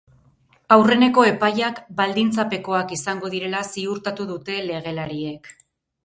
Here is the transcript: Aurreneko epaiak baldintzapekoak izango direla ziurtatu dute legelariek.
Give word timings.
Aurreneko 0.75 1.25
epaiak 1.31 1.81
baldintzapekoak 1.99 2.93
izango 2.97 3.29
direla 3.33 3.61
ziurtatu 3.73 4.25
dute 4.31 4.57
legelariek. 4.71 5.51